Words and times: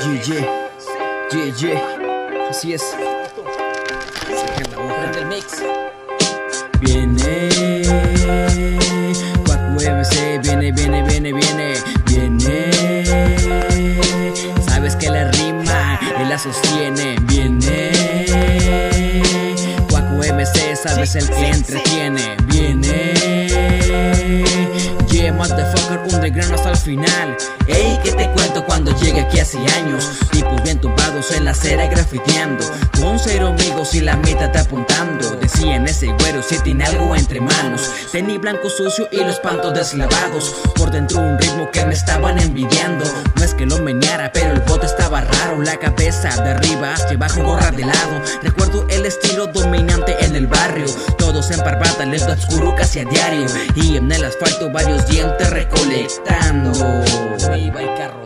GG, 0.00 0.32
GG, 1.30 1.62
así 2.48 2.72
es. 2.72 2.82
El 5.18 5.26
mix. 5.26 5.62
Viene, 6.80 7.50
Quack 9.44 9.60
UMC, 9.76 10.40
viene, 10.42 10.72
viene, 10.72 11.02
viene, 11.02 11.32
viene, 11.34 11.74
viene. 12.06 12.70
Sabes 14.66 14.96
que 14.96 15.10
la 15.10 15.30
rima, 15.32 16.00
él 16.18 16.30
la 16.30 16.38
sostiene, 16.38 17.16
viene. 17.24 17.90
Quack 19.90 20.12
UMC, 20.12 20.76
sabes 20.82 21.14
el 21.16 21.28
que 21.28 21.46
entretiene, 21.50 22.36
viene. 22.46 23.12
Yeah, 25.10 25.34
motherfucker, 25.34 25.79
underground 26.12 26.54
hasta 26.54 26.70
el 26.70 26.76
final. 26.76 27.36
Ey, 27.66 27.98
que 28.02 28.12
te 28.12 28.30
cuento 28.30 28.64
cuando 28.64 28.96
llegué 28.98 29.20
aquí 29.20 29.40
hace 29.40 29.58
años. 29.58 30.08
Tipos 30.30 30.62
bien 30.62 30.80
tumbados 30.80 31.30
en 31.32 31.44
la 31.44 31.52
acera 31.52 31.86
grafiteando. 31.86 32.64
Con 33.00 33.18
cero 33.18 33.48
amigos 33.48 33.94
y 33.94 34.00
la 34.00 34.16
meta 34.16 34.50
te 34.50 34.58
apuntando. 34.58 35.36
Decían 35.36 35.86
ese 35.86 36.08
güero 36.08 36.42
si 36.42 36.58
tiene 36.60 36.84
algo 36.84 37.14
entre 37.14 37.40
manos. 37.40 37.90
Tenía 38.12 38.38
blanco 38.38 38.68
sucio 38.70 39.08
y 39.12 39.18
los 39.18 39.38
pantos 39.40 39.74
deslavados. 39.74 40.54
Por 40.74 40.90
dentro 40.90 41.20
un 41.20 41.38
ritmo 41.38 41.70
que 41.70 41.84
me 41.86 41.94
estaban 41.94 42.38
envidiando. 42.38 43.04
No 43.36 43.44
es 43.44 43.54
que 43.54 43.66
lo 43.66 43.78
meneara, 43.78 44.32
pero 44.32 44.52
el 44.52 44.60
bote 44.60 44.86
estaba 44.86 45.20
raro. 45.20 45.62
La 45.62 45.76
cabeza 45.78 46.28
de 46.42 46.50
arriba 46.50 46.94
hacia 46.94 47.16
abajo, 47.16 47.42
gorra 47.42 47.70
de 47.70 47.84
lado. 47.84 48.22
Recuerdo 48.42 48.86
el 48.88 49.06
estilo 49.06 49.46
dominante. 49.46 49.99
Todos 51.50 51.58
en 51.58 51.64
parvata, 51.64 52.04
lento 52.04 52.32
oscuro 52.32 52.74
casi 52.76 53.00
a 53.00 53.04
diario. 53.04 53.46
Y 53.74 53.96
en 53.96 54.10
el 54.10 54.24
asfalto 54.24 54.70
varios 54.70 55.06
dientes 55.08 55.50
recolectando. 55.50 56.72
Iba 57.56 57.82
el 57.82 57.94
carro 57.96 58.20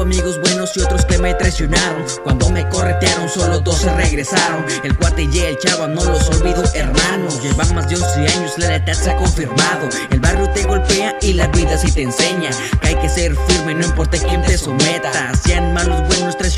amigos 0.00 0.40
buenos 0.40 0.76
y 0.76 0.80
otros 0.80 1.04
que 1.04 1.18
me 1.18 1.34
traicionaron. 1.34 2.04
Cuando 2.22 2.48
me 2.50 2.68
corretearon, 2.68 3.28
solo 3.28 3.60
dos 3.60 3.78
se 3.78 3.92
regresaron. 3.92 4.64
El 4.82 4.96
cuate 4.96 5.28
y 5.30 5.38
el 5.38 5.58
chava 5.58 5.86
no 5.86 6.04
los 6.04 6.28
olvido, 6.28 6.62
hermanos. 6.74 7.42
Llevan 7.42 7.74
más 7.74 7.88
de 7.88 7.96
11 7.96 8.06
años, 8.20 8.58
la 8.58 8.68
lealtad 8.68 8.92
se 8.92 9.10
ha 9.10 9.16
confirmado. 9.16 9.88
El 10.10 10.20
barrio 10.20 10.48
te 10.50 10.64
golpea 10.64 11.16
y 11.20 11.34
la 11.34 11.46
vida 11.48 11.76
sí 11.76 11.90
te 11.92 12.02
enseña. 12.02 12.50
Que 12.80 12.88
hay 12.88 12.94
que 12.96 13.08
ser 13.08 13.36
firme, 13.36 13.74
no 13.74 13.84
importa 13.84 14.18
quién 14.18 14.42
te 14.42 14.56
someta. 14.56 15.10
Sean 15.34 15.74
malos, 15.74 16.08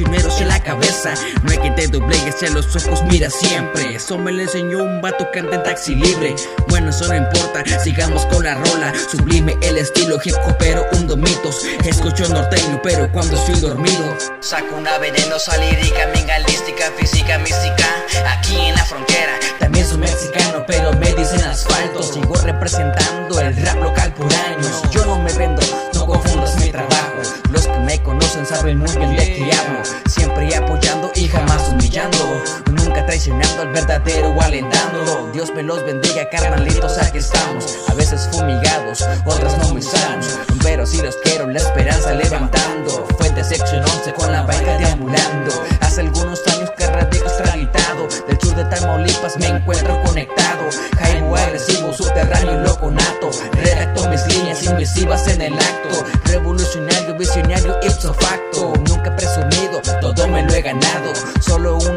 traicioneros 0.01 0.41
en 0.41 0.49
la 0.49 0.63
cabeza. 0.63 1.15
No 1.43 1.51
hay 1.51 1.59
que 1.59 1.71
te 1.71 1.89
doblegues 1.89 2.43
a 2.43 2.51
los 2.55 2.75
ojos, 2.77 3.03
mira 3.05 3.29
siempre. 3.31 3.95
Eso 3.95 4.19
me 4.19 4.33
lo 4.33 4.43
enseñó 4.43 4.79
un 4.79 5.01
vato 5.01 5.29
anda 5.39 5.57
en 5.57 5.63
taxi 5.63 5.95
libre. 5.95 6.35
Bueno, 6.69 6.91
eso 6.91 7.09
no 7.09 7.17
importa, 7.17 7.65
sigamos 7.83 8.27
con 8.27 8.45
la 8.45 8.55
rola. 8.55 8.93
Sublime 9.11 9.57
el 9.63 9.79
estilo 9.79 10.19
hip 10.25 10.35
hopero, 10.47 10.87
un 10.93 11.07
domitos. 11.07 11.65
Escucho 11.85 12.29
norteño, 12.29 12.81
pero 12.83 13.11
cuando 13.13 13.37
estoy 13.37 13.61
dormido. 13.61 14.17
Saco 14.41 14.77
una 14.77 14.99
venenosa 14.99 15.57
lírica, 15.59 16.07
mingalística, 16.15 16.91
física, 16.99 17.39
mística. 17.39 17.87
Aquí 18.39 18.57
en 18.57 18.75
la 18.75 18.85
frontera. 18.85 19.39
También 19.59 19.87
soy 19.87 19.99
mexicano, 19.99 20.65
pero 20.67 20.93
me 20.95 21.13
dicen 21.15 21.43
asfalto. 21.43 22.03
Sigo 22.03 22.35
representando 22.35 23.41
el 23.41 23.57
rap 23.57 23.77
local 23.83 24.13
por 24.15 24.33
años. 24.33 24.83
Yo 24.91 25.05
no 25.05 25.19
me 25.21 25.33
vendo, 25.35 25.63
no 25.95 26.07
confundas 26.07 26.57
mi 26.57 26.71
trabajo. 26.71 27.01
Los 27.51 27.67
que 27.67 27.79
me 27.81 28.03
conocen 28.03 28.47
saben 28.47 28.79
muy 28.79 28.97
bien 28.97 29.17
al 33.29 33.69
verdadero 33.69 34.31
o 34.31 34.41
alentándolo. 34.41 35.31
Dios 35.35 35.53
me 35.55 35.63
los 35.63 35.85
bendiga, 35.85 36.27
carnalitos, 36.31 36.97
aquí 36.97 37.19
estamos. 37.19 37.77
A 37.89 37.95
veces 37.95 38.27
fumigados, 38.33 39.05
otras 39.27 39.59
no 39.59 39.75
me 39.75 39.83
sanos. 39.83 40.39
Pero 40.63 40.87
si 40.87 41.03
los 41.03 41.17
quiero, 41.17 41.47
la 41.47 41.59
esperanza 41.59 42.15
levantando. 42.15 43.07
Fuente 43.19 43.45
sección 43.45 43.85
11 43.85 44.15
con 44.15 44.33
la 44.33 44.43
baica 44.43 44.79
deambulando. 44.79 45.53
Hace 45.83 46.01
algunos 46.01 46.41
años 46.47 46.71
que 46.79 46.87
radico 46.87 47.27
extraditado. 47.27 48.09
Del 48.27 48.41
sur 48.41 48.55
de 48.55 48.65
Tamaulipas 48.65 49.37
me 49.37 49.49
encuentro 49.49 50.03
conectado. 50.03 50.71
Jaibo 50.99 51.37
agresivo, 51.37 51.93
subterráneo 51.93 52.63
y 52.63 52.65
loco 52.67 52.91
nato. 52.91 53.31
Redacto 53.53 54.09
mis 54.09 54.27
líneas 54.29 54.63
invisivas 54.63 55.29
en 55.29 55.43
el 55.43 55.53
acto. 55.53 56.07
Revolucionario, 56.25 57.15
visionario, 57.17 57.77
ipso 57.83 58.15
facto. 58.15 58.73
Nunca 58.89 59.15
presumido, 59.15 59.83
todo 60.01 60.27
me 60.29 60.43
lo 60.43 60.55
he 60.55 60.63
ganado. 60.63 61.13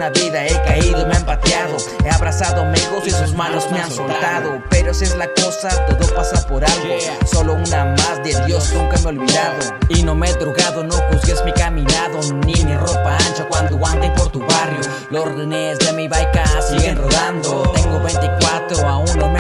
Una 0.04 0.10
vida 0.10 0.46
he 0.46 0.62
caído 0.64 1.02
y 1.02 1.06
me 1.06 1.16
han 1.16 1.26
pateado. 1.26 1.78
He 2.04 2.10
abrazado 2.10 2.64
amigos 2.64 3.04
y 3.06 3.12
sus 3.12 3.34
manos 3.36 3.72
me 3.72 3.80
han 3.80 3.90
soltado. 3.90 4.62
Pero 4.70 4.94
si 4.94 5.06
es 5.06 5.16
la 5.16 5.30
cosa, 5.34 5.70
todo 5.86 6.14
pasa 6.14 6.46
por 6.46 6.62
algo. 6.62 6.96
Solo 7.26 7.54
una 7.54 7.86
más 7.86 8.22
de 8.22 8.36
Dios, 8.46 8.74
nunca 8.74 8.98
me 8.98 9.04
he 9.04 9.08
olvidado. 9.08 9.78
Y 9.88 10.04
no 10.04 10.14
me 10.14 10.30
he 10.30 10.34
drogado, 10.34 10.84
no 10.84 10.94
juzgues 10.94 11.42
mi 11.46 11.54
caminado. 11.54 12.20
Ni 12.46 12.54
mi 12.66 12.76
ropa 12.76 13.16
ancha 13.16 13.48
cuando 13.48 13.80
ande 13.88 14.10
por 14.10 14.28
tu 14.28 14.42
barrio. 14.42 14.82
Los 15.10 15.24
renes 15.24 15.80
de 15.80 15.94
mi 15.94 16.10
baica 16.10 16.44
siguen 16.62 16.98
rodando. 16.98 17.72
Tengo 17.74 18.02
24, 18.02 18.86
aún 18.86 19.18
no 19.18 19.30
me 19.30 19.40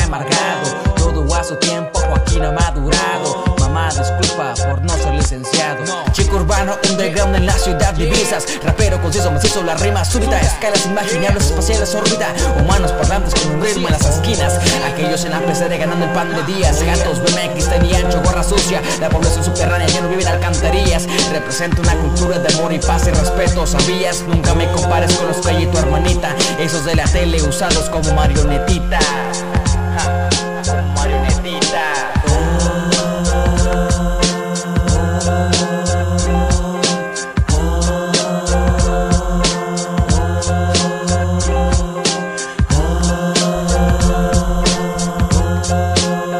ciudad 7.63 7.93
divisas. 7.93 8.45
Rapero 8.63 9.01
conciso, 9.01 9.31
macizo, 9.31 9.63
la 9.63 9.75
rima 9.75 10.03
súbita. 10.03 10.39
Escalas 10.39 10.85
imaginables, 10.85 11.45
espaciales, 11.45 11.95
órbita. 11.95 12.27
Humanos 12.59 12.91
parlantes 12.91 13.33
con 13.35 13.53
un 13.53 13.61
ritmo 13.61 13.87
en 13.87 13.93
las 13.93 14.05
esquinas. 14.05 14.59
Aquellos 14.91 15.23
en 15.23 15.31
la 15.31 15.39
pecera 15.39 15.77
ganando 15.77 16.05
el 16.05 16.11
pan 16.11 16.29
de 16.35 16.53
días. 16.53 16.83
Gatos, 16.83 17.19
BMX, 17.21 17.69
tenía 17.69 17.97
ancho, 17.99 18.21
gorra 18.21 18.43
sucia. 18.43 18.81
La 18.99 19.09
población 19.09 19.45
subterránea 19.45 19.87
ya 19.87 20.01
no 20.01 20.09
vive 20.09 20.23
en 20.23 20.27
alcantarillas. 20.27 21.07
Representa 21.31 21.81
una 21.81 21.95
cultura 21.95 22.37
de 22.39 22.53
amor 22.53 22.73
y 22.73 22.79
paz 22.79 23.07
y 23.07 23.11
respeto. 23.11 23.65
¿Sabías? 23.65 24.23
Nunca 24.27 24.53
me 24.53 24.69
compares 24.71 25.13
con 25.13 25.27
los 25.27 25.45
hay 25.45 25.63
y 25.63 25.65
tu 25.67 25.77
hermanita. 25.77 26.35
Esos 26.59 26.83
de 26.85 26.95
la 26.95 27.05
tele 27.05 27.41
usados 27.41 27.89
como 27.89 28.13
marionetita. 28.13 28.99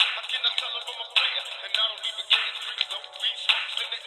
I 0.00 0.22
cannot 0.26 0.54
tell 0.58 0.74
if 0.74 0.86
I'm 0.90 1.00
a 1.02 1.08
player, 1.14 1.44
and 1.64 1.72
I 1.74 1.84
don't 1.86 2.06
even 2.10 2.26
care. 2.26 2.52
Cause 2.66 2.88
though 2.90 3.06
we 3.22 3.30
smokes 3.38 3.78
in 3.78 3.88
the 3.94 4.03